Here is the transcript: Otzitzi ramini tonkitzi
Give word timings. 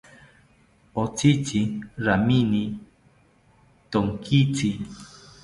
Otzitzi 1.01 1.61
ramini 2.05 2.63
tonkitzi 3.91 4.67